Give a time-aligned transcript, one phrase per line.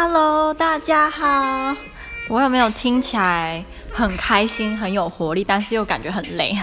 [0.00, 1.76] Hello，大家好。
[2.28, 6.56] 我有没有听起来很开心、很有活力，但是又感觉很累？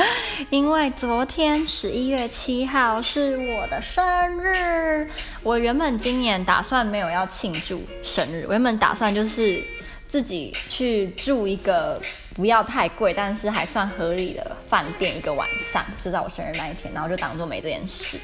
[0.50, 4.04] 因为昨天十一月七号是我的生
[4.44, 5.08] 日。
[5.42, 9.64] 我原本今年打算没有要庆祝生日，我原本打算就是
[10.12, 11.98] 自己去住一个
[12.34, 18.18] 不要太贵，但是还算合理的饭店一个晚上，就在我生日那一天，然后就当做没这件事。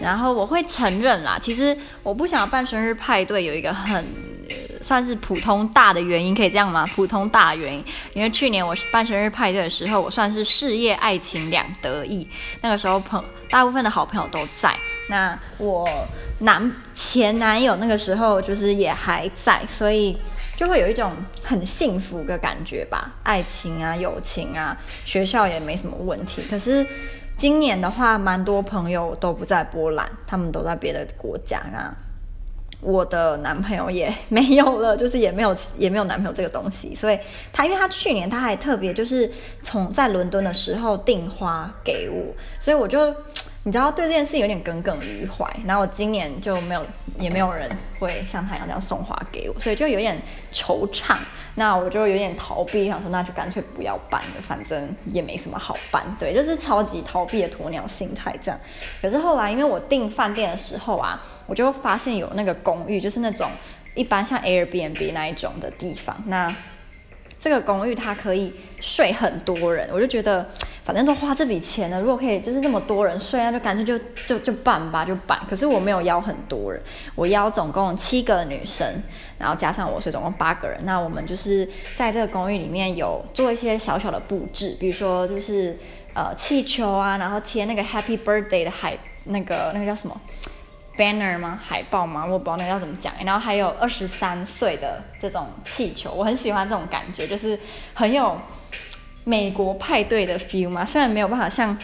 [0.00, 4.02] 然后我会承认啦，其实我不想要办生日派对，有一个很。
[4.82, 6.86] 算是普通大的原因，可以这样吗？
[6.94, 12.28] 普通大原因，因为去年我办生日派对的时候，我算是事业爱情两得意。
[12.60, 14.76] 那个时候朋大部分的好朋友都在，
[15.08, 15.88] 那我
[16.40, 20.14] 男前男友那个时候就是也还在，所以
[20.56, 23.12] 就会有一种很幸福的感觉吧。
[23.22, 26.42] 爱情啊，友情啊，学校也没什么问题。
[26.48, 26.86] 可是
[27.36, 31.94] 今年的话，蛮多朋友都不在波兰，他们都在别的国家啊。
[32.80, 37.18] 我的男朋友也没有了，就是也没有也没有男朋友这个东西，所以
[37.52, 39.30] 他因为他去年他还特别就是
[39.62, 43.14] 从在伦敦的时候订花给我，所以我就。
[43.66, 46.86] 你知道对这件事有点耿耿于怀，然后我今年就没有，
[47.18, 50.20] 也没有人会像他一样这样送花给我，所以就有点
[50.52, 51.16] 惆怅。
[51.54, 56.04] 那我就有点逃避，想说那就干脆不要办了，反正也没什么好办。
[56.18, 58.60] 对，就是超级逃避的鸵鸟心态这样。
[59.00, 63.48] 可是后来因为我订饭店的时候啊，我就发现有那个公寓，就是那种
[63.94, 66.54] 一般像 Airbnb 那一种的地方，那
[67.40, 70.46] 这个公寓它可以睡很多人，我就觉得。
[70.84, 75.40] 反正都花这笔钱了，如果可以就是那么多人睡，那就干脆就就就办吧，就办。
[75.48, 76.78] 可是我没有邀很多人，
[77.14, 79.02] 我邀总共七个女生，
[79.38, 80.78] 然后加上我，所以总共八个人。
[80.84, 85.74] 那我们就是在这个公寓里面有做一些小小的布置，比如说就是
[86.12, 90.20] 呃气球啊，然后贴那个 Happy Birthday 的海那个那个叫什么
[90.98, 91.58] banner 吗？
[91.66, 92.26] 海报吗？
[92.26, 93.10] 我不知道那个要怎么讲。
[93.24, 97.58] 然后还有二十三岁的这种气球，我很喜欢这种感觉，就是
[97.94, 98.38] 很有。
[99.24, 101.76] 美国派对的 feel 嘛，虽然没有办法像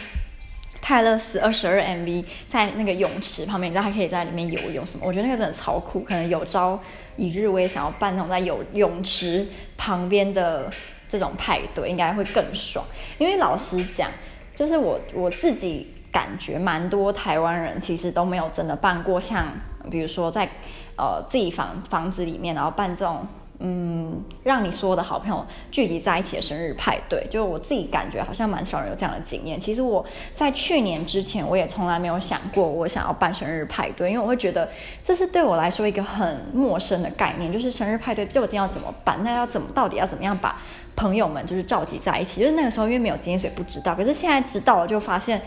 [0.79, 6.01] 泰勒斯二十二 MV 在那个泳池旁边，你知道还可以在里面游泳什么，我觉得那个真的超酷。
[6.01, 6.79] 可能有朝
[7.17, 9.47] 一日我也想要办那种在游泳池
[9.77, 10.71] 旁边的
[11.07, 12.85] 这种派对，应该会更爽。
[13.17, 14.09] 因为老实讲，
[14.55, 19.47] 就是我我自己感觉蛮多台湾人其实都没有真的办过像，
[19.89, 20.47] 比如说在
[20.95, 23.25] 呃自己房房子里面，然后办这种。
[23.63, 29.59] 嗯，让你所有的好朋友聚集在一起的生日派对，就我自己感觉好像蛮少人有这样的经验。
[29.59, 34.67] 其实我在去年之前，我也从来没有想过我想要办生日派对，因为我会觉得
[35.03, 39.23] 这是对我来说一个很陌生的概念，就是生日派对究竟要怎么办？
[39.23, 40.59] 那要怎么到底要怎么样把
[40.95, 42.41] 朋友们就是召集在一起？
[42.41, 43.93] 就是那个时候因为没有经验，所以不知道。
[43.93, 45.41] 可是现在知道了，就发现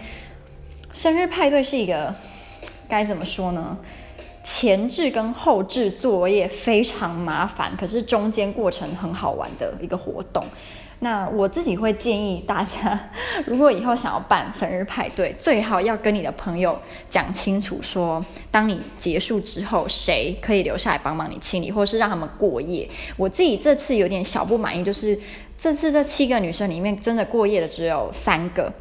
[0.92, 2.14] 生日派对是一个
[2.88, 3.76] 该怎么说呢？
[4.44, 10.44] 前置跟后置作业非常麻烦，可是中间过程很好玩的一个活动。
[11.00, 12.98] 那我自己会建议大家，
[13.46, 16.78] 如果以后想要办生日派对，最好要跟你的朋友
[17.10, 22.88] 讲清楚说，说当你结束之后，谁可以留下来帮忙你清理，或是让他们过夜。
[23.16, 25.18] 我自己这次有点小不满意，就是
[25.58, 28.72] 这次这七个女生里面，真的过夜的只有三个。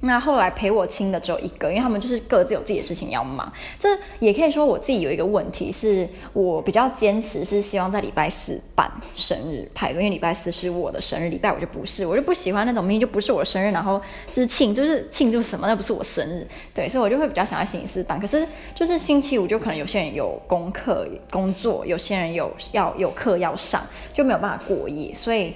[0.00, 3.52] 那后来陪我亲的只有一个，因为他们就是各自有自己的事情要忙。
[3.78, 3.88] 这
[4.20, 12.06] 也可以说我自己有一个问题，是我比较坚持，是希望在礼拜四办生日派对，因为礼拜四是我的生日，礼拜五就不是。
[12.06, 14.00] 我就不喜欢那种明明就不是我的生日，然后
[14.32, 16.46] 就是庆，就是庆祝什么，那不是我生日。
[16.72, 18.20] 对，所以我就会比较想要星期四办。
[18.20, 25.52] 可是就是星期五就可能有些人有功课工作，有些人有要有课要上，就没有办法过夜，所以。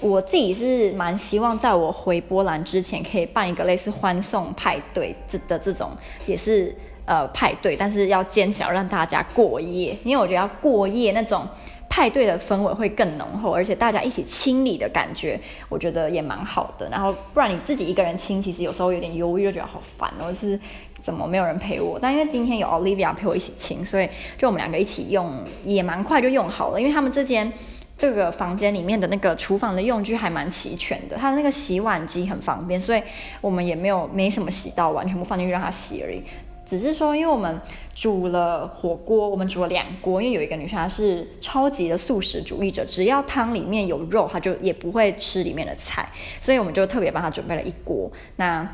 [0.00, 5.90] 我自己是蛮希望在我回波兰之前，可以办一个类似欢送派对这的这种，
[6.26, 6.74] 也是
[7.06, 11.48] 呃派对，但是要坚持要让大家过夜，因为我觉得要过夜那种
[11.88, 16.88] 派对的氛围会更浓厚，而且大家一起清理的感觉，我觉得也蛮好的。
[16.90, 20.60] 然后不然你自己一个人清，其实有时候有点忧郁，就觉得好烦哦，就是
[21.00, 21.98] 怎么没有人陪我？
[21.98, 25.32] 但因为今天有 Olivia 陪我一起清，所以就我们两个一起用，
[25.64, 27.50] 也蛮快就用好了，因为他们之间。
[27.98, 33.02] 这个房间里面的那个厨房的用具还蛮齐全的，它的那个洗碗机很方便，所以
[33.40, 36.22] 我们也没有没什么洗到碗，全部放进去让它洗而已。
[36.66, 37.60] 只是说，因为我们
[37.94, 46.08] 煮了火锅，我们煮了两锅，因为有一个女生她是超级的素食主义者，只要汤里面有肉，她就也不会吃里面的菜，
[46.40, 48.10] 所以我们就特别帮她准备了一锅。
[48.34, 48.68] 那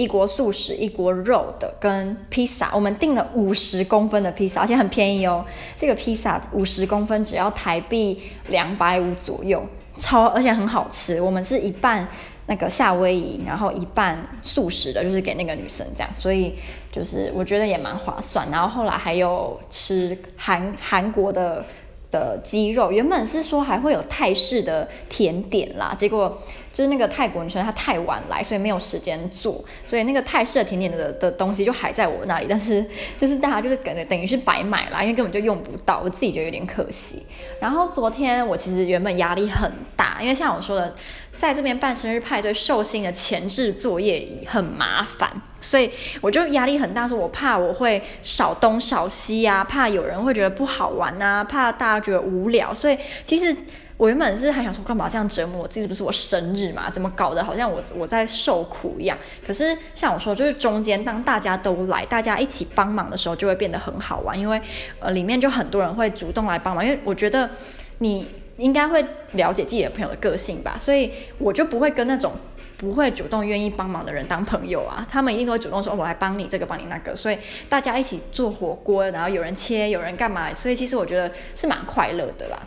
[0.00, 5.44] 一锅素食，一锅肉的，跟披萨，我们订了五十公分的披萨，而且很便宜哦。
[5.76, 9.62] 这个披萨五十公分只要台币两百五左右，
[9.98, 11.20] 超而且很好吃。
[11.20, 12.08] 我们是一半
[12.46, 16.54] 那个夏威夷，然后一半素食的，就是给那个女生这样，所以
[16.90, 18.50] 就是我觉得也蛮划算。
[18.50, 21.62] 然后后来还有吃韩韩国的
[22.10, 26.40] 的鸡肉，原本是说还会有泰式的甜点啦，结果。
[26.72, 32.86] 就是那个泰国女生，她太晚来，所以没有时间做，所以那个泰式的甜点的的东西就还在我那里，但是
[33.18, 37.26] 就是大家就是感觉等于是白买啦，因为根本就用不到，我自己觉得有点可惜。
[37.58, 40.94] 然后昨天我其实原本压力很大，因为像我说的，
[41.36, 45.90] 在这边办生日派对，寿星的前置作业很麻烦，所以
[46.20, 53.54] 我就压力很大，说我怕我会少东少西啊，怕有人会觉得不好玩啊，怕大家觉得无聊，所以其实。
[54.00, 55.86] 我原本是还想说，干嘛这样折磨我自己？
[55.86, 56.88] 不是我生日嘛？
[56.88, 59.18] 怎么搞得好像我我在受苦一样？
[59.46, 64.40] 可是像我说，就是中间当大家都来，大家一起帮忙的时候，就会变得很好玩。
[64.40, 64.58] 因为
[65.00, 66.82] 呃，里面就很多人会主动来帮忙。
[66.82, 67.50] 因为我觉得
[67.98, 72.32] 你应该会了解自己的朋友的个性吧，所以我就不会跟那种
[72.80, 75.04] 不会主动愿意帮忙的人当朋友啊。
[75.12, 77.14] 他们一定都会主动说，我来帮你这个，帮你那个。
[77.14, 77.38] 所以
[77.68, 80.54] 大家一起做火锅，然后有人切，有人干嘛？
[80.54, 82.58] 所以其实我觉得是蛮快乐的啦。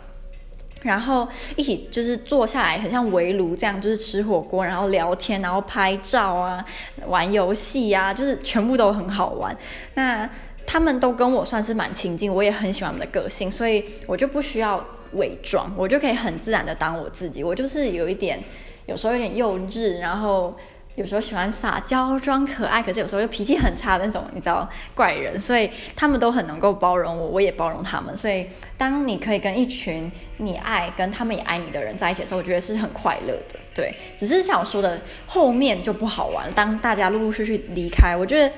[0.82, 1.26] 然后
[1.56, 6.64] 一起就是坐下来，很像围炉这样，就是吃火锅，然后聊天，然后拍照啊，
[7.06, 9.56] 玩游戏呀，就是全部都很好玩。
[9.94, 10.28] 那
[10.66, 14.82] 他们都跟我算是蛮亲近，我也很喜欢他们的个性，所以我就不需要
[15.12, 17.42] 伪装，我就可以很自然的当我自己。
[17.42, 18.42] 我就是有一点，
[18.86, 20.54] 有时候有点幼稚，然后。
[20.96, 28.16] 有时候喜欢撒娇装可爱，可是有时候又脾气很差的那种，你知道怪人，所以他们都很能够包容我，我也包容他们。
[28.16, 28.46] 所以
[28.78, 33.58] 当你可以跟一群你爱、跟他们也爱你的人在一起的时候，我觉得是很快乐的。
[33.74, 36.48] 对，只是像我说的，后面就不好玩。
[36.52, 38.54] 当大家陆陆续续离开，我觉得。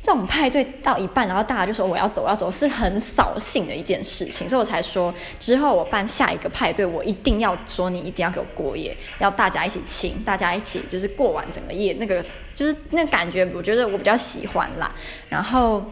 [0.00, 12.24] 这种派对到一半，然后大家就说我要走，我要走，是很扫兴的一件事情，所以我才说之后我办下一个派对，我一定要说你一定要给我过夜，要大家一起亲，大家一起就是过完整个夜，那个
[12.54, 14.94] 就是那感觉，我觉得我比较喜欢啦。
[15.28, 15.84] 然后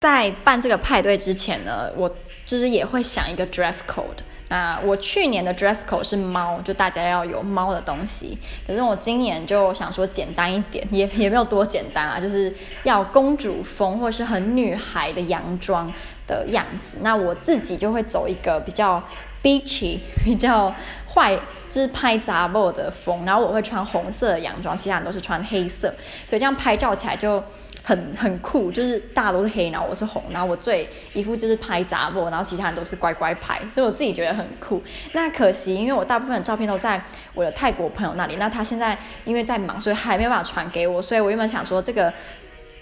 [0.00, 2.08] 在办这个派对之前呢，我
[2.44, 4.18] 就是也会想一个 dress code。
[4.48, 8.38] 那我去年的 dress code 是猫，就大家要有猫的东西。
[8.66, 12.52] 可是我今年就想说简单一点，也也没有多简单啊，就是
[12.84, 15.92] 要公主风或是很女孩的洋装
[16.26, 16.98] 的样子。
[17.02, 19.02] 那我自己就会走一个比较
[19.42, 20.74] beachy、 比较
[21.06, 21.38] 坏，
[21.70, 23.24] 就是拍杂货的风。
[23.26, 25.94] 然后我会穿红色的洋装，其他人都是穿黑色，
[26.26, 27.44] 所以这样拍照起来就。
[27.88, 34.82] 很很酷，就是大家都是黑，然后我是红，然后我最一副就是拍杂货，然后其他人都是乖乖拍，所以我自己觉得很酷。
[35.14, 37.02] 那可惜，因为我大部分的照片都在
[37.32, 41.00] 我的泰国朋友那里，那他现在因为在忙，所以还没有办法传给我。
[41.00, 42.12] 所以我原本想说，这个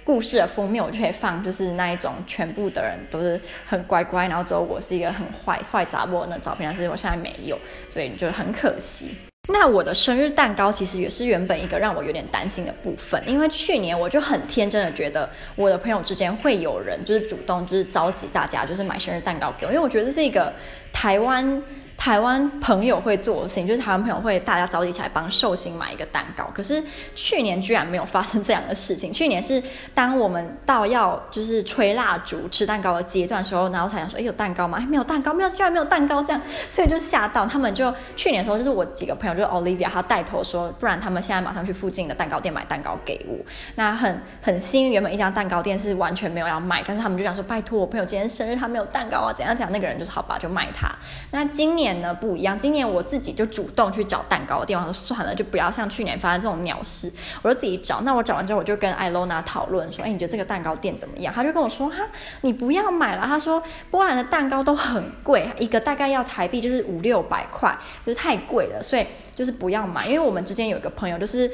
[0.03, 7.57] 故事的封面我就可以放，就是那一种全部的人都是很乖乖，然后只有我是一个很坏坏杂货的照片，但是我现在没有，
[7.89, 9.17] 所以就很可惜。
[9.49, 20.53] 那我的生日蛋糕其实也是原本一个让我有点担心的部分，因为去年我就很天真的觉得我的朋友之间会有人就是主动就是召集大家就是买生日蛋糕给我，因为我觉得这是一个
[20.93, 21.63] 台湾。
[21.97, 26.49] 台湾朋友会做的事情，就是台湾朋友会大家召集起来帮寿星买一个蛋糕。
[26.55, 26.83] 可是
[27.15, 29.13] 去年居然没有发生这样的事情。
[29.13, 29.61] 去年是
[29.95, 36.41] 当我们到要就是吹蜡烛、吃蛋糕的阶段的时候，然后才想说：“哎，有蛋糕吗？”哎，没有蛋糕，没有，居然没有蛋糕，这样，
[36.71, 37.75] 所以就吓到他们。
[37.75, 43.37] 就去年的时候，就是我几个朋友，就是 Olivia，她带头说，不然他们现在马上去附近的蛋糕店买蛋糕给我。
[43.75, 50.89] 那很很幸运，原本一家蛋糕店是完全没有要卖，但是他们就想说：“拜托，我朋友今天生日，他没有蛋糕啊，怎样怎样。”那个人就是好吧，就卖他。
[51.31, 51.86] 那今年。
[51.87, 57.13] 年呢不一样，今年我自己就主动去找蛋糕店，我说算了，就不要像去年发生这种鸟事，
[57.43, 58.01] 我就自己找。
[58.01, 61.33] 那我找完之后，我就跟艾罗娜讨论说，哎，你觉得这个蛋糕店怎么样？
[61.33, 62.05] 他就跟我说，哈，
[62.41, 63.25] 你不要买了。
[63.25, 70.07] 他说波兰的蛋糕都很贵，一个大概要台币就是五六百块，就是太贵了，所以就是不要买。
[70.09, 71.49] 因为我们之间有一个朋友，就是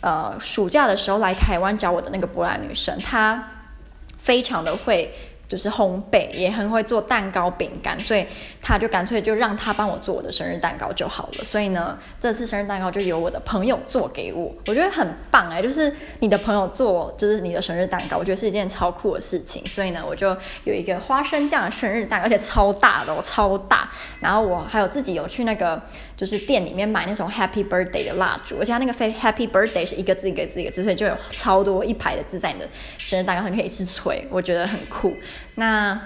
[0.00, 3.52] 呃暑假的时候来台湾找我的那个波兰女生，她
[4.18, 5.14] 非常的会。
[5.48, 8.26] 就是烘焙也很会做蛋糕饼干，所以
[8.60, 11.44] 他就干脆就让他帮我做我的生日蛋糕就好了。
[11.44, 19.64] 所以呢，这次生日蛋糕就由我的朋友做给我，我觉得很棒哎，就是你的朋友做就是你的生日蛋糕，我觉得是一件超酷的事情。
[19.66, 23.90] 所以呢，我就有一个花生酱的生日蛋糕，而且超大的哦，超大。
[24.20, 25.80] 然后我还有自己有去那个。
[26.16, 35.14] 就是店里面买那种 Happy Birthday 的蜡烛，而且它那个非 Happy Birthday 是一个字一个字一个字，所以就有超多一排的字在你的生日蛋糕上，面可以一直吹，我觉得很酷。
[35.56, 36.00] 那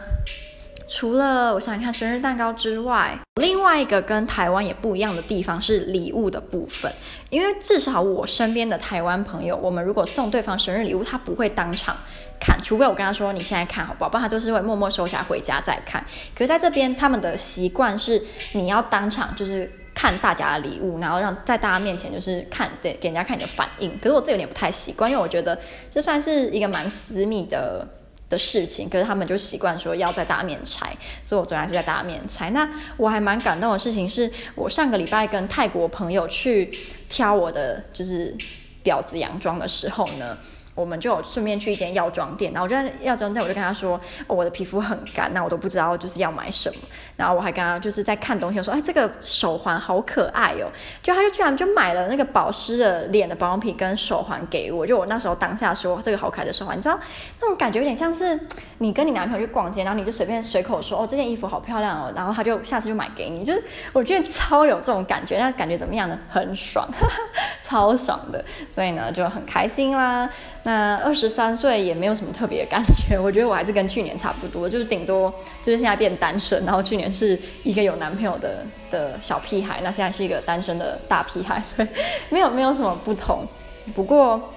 [0.88, 6.92] 除了我想看生日蛋糕之外，另外一个跟台湾也不一样的地方是礼物的部分，
[7.30, 11.96] 因为至少我身边的台湾朋友，我们如果送对方生日礼物，他不会当场
[12.40, 16.04] 看，除非我跟他说你现在看好不好，不然他都是会默默收起来回家再看。
[16.34, 18.22] 可是在这边，他们的习惯是
[18.52, 19.70] 你要当场就是。
[19.92, 23.90] 看大家的礼物，然后让在大家面前就是看，对，给人家看你的反应。
[23.98, 25.58] 可是我这有点不太习惯，因为我觉得
[25.90, 27.86] 这算是一个蛮私密的
[28.30, 28.88] 的事情。
[28.88, 30.90] 可是他们就习惯说要在大面拆，
[31.22, 32.48] 所以我昨天还是在大面拆。
[32.50, 36.72] 那我还蛮感动的事情是，我上个礼拜跟泰国朋友去
[37.10, 38.34] 挑我的就是
[38.82, 40.38] 婊子洋装的时候呢。
[40.74, 46.76] 我们就顺便去一间药妆店，然后我就在药妆店，我就跟他说，哦，我的皮肤很干，那我都不知道就是要买什么。
[47.16, 50.70] 然后我还跟他就是在看东西，我说，哎，这个手环好可爱哦。
[51.02, 54.86] 就他就居然就买了那个保湿的脸的保养品跟手环给我。
[54.86, 56.98] 就我那时候当下说这个好可爱的手环，你知道
[57.40, 58.38] 那种感觉有点像是
[58.78, 63.62] 你跟你男朋友去逛街，然后你就随便随口说，哦，这件衣服好漂亮哦，然后他就下次就买给你，就是
[63.92, 66.18] 我觉得超有这种感觉，那感觉怎么样呢？
[66.28, 67.14] 很爽，呵呵，
[67.60, 70.30] 超爽的，所以呢就很开心啦。
[70.62, 70.69] 那
[71.02, 81.88] 二十三岁也没有什么特别的感觉，我觉得我还是跟去年差不多，就是顶多就是现在变单身，然后去年是一个有男朋友的的小屁孩，那现在是一个单身的大屁孩，所以
[82.28, 83.46] 没有没有什么不同。
[83.94, 84.52] 不过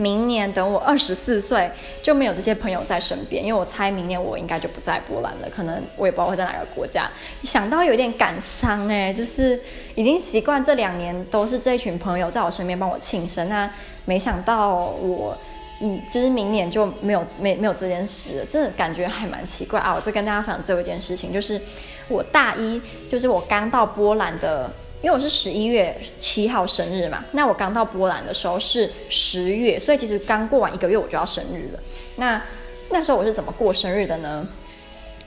[0.00, 1.70] 明年等我二十四岁
[2.02, 7.10] 就没有这些朋友在身边，因为我猜明年我应该就不在波兰了，可能我也不知道会在哪个国家。
[7.44, 9.60] 想到有点感伤哎，就是
[9.94, 13.70] 已经习惯这两年都是这一群朋友在我身边帮我庆生，那。
[14.06, 15.38] 没想到我
[15.78, 19.94] 一就是明年就没有没没有这件事了，这感觉还蛮奇怪啊！
[19.94, 21.60] 我再跟大家分享最后一件事情，就是
[22.08, 24.68] 我大一，就是我刚到波兰的，
[25.02, 31.80] 因为我是十一月七号生日嘛，那我刚到波兰的时候是十月，所以其实刚过完一个月我就要生日了。
[32.16, 32.42] 那
[32.90, 34.46] 那时候我是怎么过生日的呢？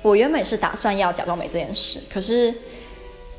[0.01, 2.53] 我原本是打算要假装没这件事，可是，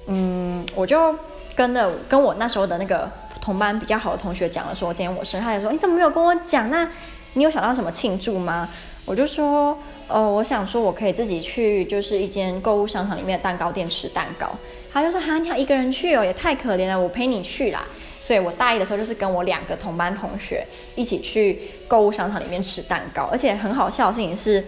[0.07, 1.15] 嗯，我就
[1.55, 3.11] 跟了跟我那时候的那个。
[3.41, 6.71] 同班比较好的同学讲了，说今天我生日，他就说你怎么没有跟我讲？
[6.71, 6.91] 那
[7.35, 8.67] 你有想到什么庆祝吗？
[9.05, 14.51] 我就说，哦，我想说我可以自己去，就是一间购物商场里面的蛋糕店吃蛋糕。
[14.93, 17.87] 他就说，哈，你要一个人去哦，也太可怜了，我陪你去啦。
[18.21, 24.65] 所以我大一的时候就是跟我两个同班同学一起去购物商场里面吃蛋糕，而且很好笑的事情是，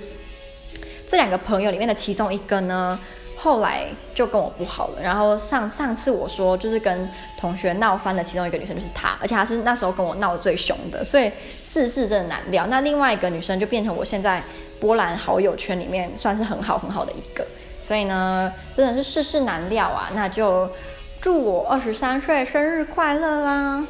[1.06, 2.98] 这两个朋友里面的其中一个呢。
[3.46, 11.30] 后来就跟我不好了，然后上上次我说就是跟同学闹翻的其中一个女生就是她，而且她是那时候跟我闹最凶的，所以
[11.62, 12.66] 世事真的难料。
[12.66, 14.42] 那另外一个女生就变成我现在
[14.80, 17.46] 波兰好友圈里面算是很好很好的一个，
[17.80, 20.10] 所以呢真的是世事难料啊。
[20.12, 20.68] 那就
[21.20, 23.86] 祝我二十三岁生日快乐啦！